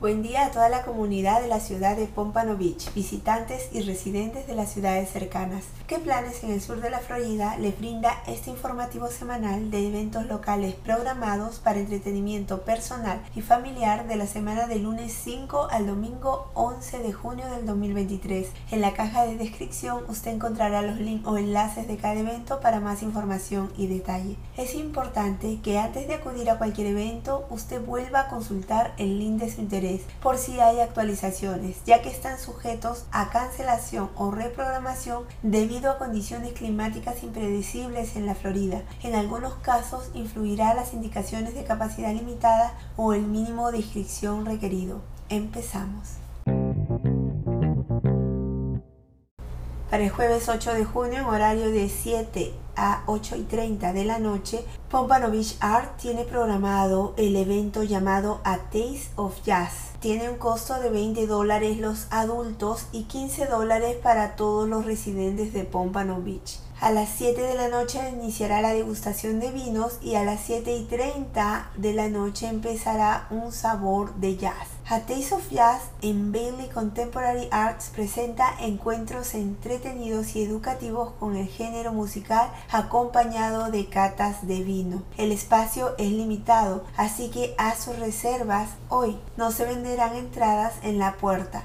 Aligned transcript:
Buen 0.00 0.22
día 0.22 0.46
a 0.46 0.50
toda 0.50 0.70
la 0.70 0.82
comunidad 0.84 1.42
de 1.42 1.46
la 1.46 1.60
ciudad 1.60 1.94
de 1.94 2.06
Pompano 2.06 2.56
Beach, 2.56 2.90
visitantes 2.94 3.68
y 3.70 3.82
residentes 3.82 4.46
de 4.46 4.54
las 4.54 4.72
ciudades 4.72 5.10
cercanas. 5.10 5.64
¿Qué 5.86 5.98
planes 5.98 6.42
en 6.42 6.52
el 6.52 6.62
sur 6.62 6.80
de 6.80 6.88
la 6.88 7.00
Florida 7.00 7.58
les 7.58 7.78
brinda 7.78 8.22
este 8.26 8.48
informativo 8.48 9.08
semanal 9.08 9.70
de 9.70 9.86
eventos 9.86 10.24
locales 10.24 10.74
programados 10.74 11.58
para 11.58 11.80
entretenimiento 11.80 12.62
personal 12.62 13.20
y 13.34 13.42
familiar 13.42 14.08
de 14.08 14.16
la 14.16 14.26
semana 14.26 14.66
del 14.66 14.84
lunes 14.84 15.12
5 15.22 15.68
al 15.70 15.86
domingo 15.86 16.50
11 16.54 17.00
de 17.00 17.12
junio 17.12 17.44
del 17.50 17.66
2023? 17.66 18.48
En 18.70 18.80
la 18.80 18.94
caja 18.94 19.26
de 19.26 19.36
descripción 19.36 20.04
usted 20.08 20.30
encontrará 20.30 20.80
los 20.80 20.98
links 20.98 21.28
o 21.28 21.36
enlaces 21.36 21.86
de 21.86 21.98
cada 21.98 22.18
evento 22.18 22.60
para 22.60 22.80
más 22.80 23.02
información 23.02 23.70
y 23.76 23.86
detalle. 23.86 24.36
Es 24.56 24.74
importante 24.74 25.60
que 25.62 25.78
antes 25.78 26.08
de 26.08 26.14
acudir 26.14 26.48
a 26.48 26.56
cualquier 26.56 26.86
evento 26.86 27.44
usted 27.50 27.84
vuelva 27.84 28.20
a 28.20 28.28
consultar 28.28 28.94
el 28.96 29.18
link 29.18 29.42
de 29.42 29.50
su 29.50 29.60
interés 29.60 29.89
por 30.22 30.38
si 30.38 30.60
hay 30.60 30.80
actualizaciones, 30.80 31.76
ya 31.84 32.02
que 32.02 32.10
están 32.10 32.38
sujetos 32.38 33.04
a 33.12 33.30
cancelación 33.30 34.10
o 34.16 34.30
reprogramación 34.30 35.24
debido 35.42 35.90
a 35.90 35.98
condiciones 35.98 36.52
climáticas 36.52 37.22
impredecibles 37.22 38.16
en 38.16 38.26
la 38.26 38.34
Florida. 38.34 38.82
En 39.02 39.14
algunos 39.14 39.54
casos 39.54 40.10
influirá 40.14 40.74
las 40.74 40.94
indicaciones 40.94 41.54
de 41.54 41.64
capacidad 41.64 42.12
limitada 42.12 42.74
o 42.96 43.12
el 43.12 43.22
mínimo 43.22 43.70
de 43.70 43.78
inscripción 43.78 44.46
requerido. 44.46 45.00
Empezamos. 45.28 46.20
Para 49.90 50.04
el 50.04 50.10
jueves 50.10 50.48
8 50.48 50.74
de 50.74 50.84
junio, 50.84 51.18
en 51.18 51.24
horario 51.24 51.68
de 51.72 51.88
7 51.88 52.54
a 52.76 53.02
8 53.06 53.36
y 53.38 53.42
30 53.42 53.92
de 53.92 54.04
la 54.04 54.20
noche, 54.20 54.64
Pompano 54.88 55.32
Beach 55.32 55.56
Art 55.58 55.96
tiene 55.96 56.22
programado 56.22 57.12
el 57.16 57.34
evento 57.34 57.82
llamado 57.82 58.40
A 58.44 58.58
Taste 58.58 59.10
of 59.16 59.42
Jazz. 59.42 59.90
Tiene 59.98 60.30
un 60.30 60.36
costo 60.36 60.78
de 60.78 60.90
20 60.90 61.26
dólares 61.26 61.78
los 61.78 62.06
adultos 62.10 62.86
y 62.92 63.02
15 63.04 63.46
dólares 63.46 63.96
para 64.00 64.36
todos 64.36 64.68
los 64.68 64.84
residentes 64.84 65.52
de 65.52 65.64
Pompano 65.64 66.22
Beach. 66.22 66.60
A 66.80 66.92
las 66.92 67.10
7 67.10 67.42
de 67.42 67.54
la 67.56 67.68
noche 67.68 68.00
iniciará 68.08 68.62
la 68.62 68.72
degustación 68.72 69.38
de 69.38 69.50
vinos 69.50 69.98
y 70.00 70.14
a 70.14 70.24
las 70.24 70.40
7 70.40 70.74
y 70.74 70.84
30 70.84 71.72
de 71.76 71.92
la 71.92 72.08
noche 72.08 72.48
empezará 72.48 73.26
un 73.28 73.52
sabor 73.52 74.14
de 74.14 74.38
jazz. 74.38 74.66
A 74.88 75.00
Taste 75.00 75.34
of 75.34 75.50
Jazz 75.50 75.82
en 76.00 76.32
Bailey 76.32 76.70
Contemporary 76.72 77.48
Arts 77.50 77.90
presenta 77.94 78.54
encuentros 78.60 79.34
entretenidos 79.34 80.34
y 80.34 80.42
educativos 80.42 81.12
con 81.20 81.36
el 81.36 81.48
género 81.48 81.92
musical 81.92 82.50
acompañado 82.72 83.70
de 83.70 83.90
catas 83.90 84.46
de 84.46 84.62
vino. 84.62 85.02
El 85.18 85.32
espacio 85.32 85.94
es 85.98 86.10
limitado, 86.10 86.84
así 86.96 87.28
que 87.28 87.54
haz 87.58 87.84
sus 87.84 87.98
reservas 87.98 88.70
hoy. 88.88 89.18
No 89.36 89.50
se 89.50 89.66
venderán 89.66 90.16
entradas 90.16 90.72
en 90.82 90.98
la 90.98 91.18
puerta. 91.18 91.62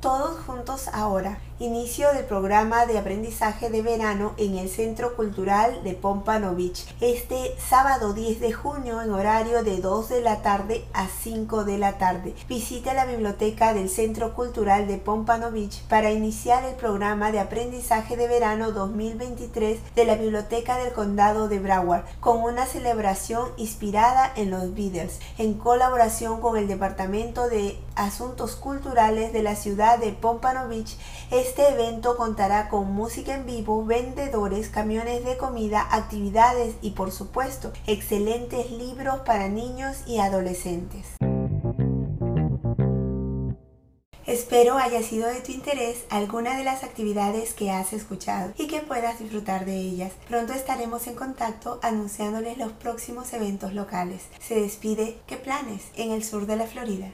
Todos 0.00 0.38
juntos 0.46 0.88
ahora. 0.92 1.38
Inicio 1.58 2.12
del 2.12 2.26
programa 2.26 2.84
de 2.84 2.98
aprendizaje 2.98 3.70
de 3.70 3.80
verano 3.80 4.34
en 4.36 4.58
el 4.58 4.68
Centro 4.68 5.16
Cultural 5.16 5.82
de 5.84 5.94
Pompano 5.94 6.54
Beach. 6.54 6.86
Este 7.00 7.56
sábado 7.58 8.12
10 8.12 8.40
de 8.40 8.52
junio 8.52 9.00
en 9.00 9.10
horario 9.10 9.64
de 9.64 9.80
2 9.80 10.10
de 10.10 10.20
la 10.20 10.42
tarde 10.42 10.84
a 10.92 11.08
5 11.08 11.64
de 11.64 11.78
la 11.78 11.96
tarde. 11.96 12.34
Visite 12.46 12.92
la 12.92 13.06
biblioteca 13.06 13.72
del 13.72 13.88
Centro 13.88 14.34
Cultural 14.34 14.86
de 14.86 14.98
Pompano 14.98 15.50
Beach 15.50 15.80
para 15.88 16.10
iniciar 16.10 16.62
el 16.64 16.74
programa 16.74 17.32
de 17.32 17.40
aprendizaje 17.40 18.18
de 18.18 18.28
verano 18.28 18.72
2023 18.72 19.80
de 19.94 20.04
la 20.04 20.16
Biblioteca 20.16 20.76
del 20.76 20.92
Condado 20.92 21.48
de 21.48 21.58
Broward 21.58 22.04
con 22.20 22.42
una 22.42 22.66
celebración 22.66 23.48
inspirada 23.56 24.30
en 24.36 24.50
los 24.50 24.74
Beatles 24.74 25.20
en 25.38 25.54
colaboración 25.54 26.42
con 26.42 26.58
el 26.58 26.68
Departamento 26.68 27.48
de 27.48 27.78
Asuntos 27.94 28.56
Culturales 28.56 29.32
de 29.32 29.42
la 29.42 29.56
ciudad 29.56 29.85
de 29.96 30.12
Pompano 30.12 30.68
Beach. 30.68 30.96
Este 31.30 31.68
evento 31.68 32.16
contará 32.16 32.68
con 32.68 32.92
música 32.92 33.34
en 33.34 33.46
vivo, 33.46 33.84
vendedores, 33.84 34.68
camiones 34.68 35.24
de 35.24 35.36
comida, 35.36 35.86
actividades 35.90 36.74
y 36.82 36.90
por 36.90 37.12
supuesto 37.12 37.72
excelentes 37.86 38.72
libros 38.72 39.20
para 39.20 39.48
niños 39.48 39.98
y 40.06 40.18
adolescentes. 40.18 41.16
Espero 44.26 44.76
haya 44.76 45.04
sido 45.04 45.28
de 45.28 45.40
tu 45.40 45.52
interés 45.52 46.04
alguna 46.10 46.58
de 46.58 46.64
las 46.64 46.82
actividades 46.82 47.54
que 47.54 47.70
has 47.70 47.92
escuchado 47.92 48.52
y 48.58 48.66
que 48.66 48.80
puedas 48.80 49.20
disfrutar 49.20 49.64
de 49.64 49.76
ellas. 49.76 50.12
Pronto 50.28 50.52
estaremos 50.52 51.06
en 51.06 51.14
contacto 51.14 51.78
anunciándoles 51.80 52.58
los 52.58 52.72
próximos 52.72 53.32
eventos 53.32 53.72
locales. 53.72 54.24
Se 54.40 54.60
despide 54.60 55.18
¿Qué 55.28 55.36
planes 55.36 55.84
en 55.94 56.10
el 56.10 56.24
sur 56.24 56.46
de 56.46 56.56
la 56.56 56.66
Florida? 56.66 57.12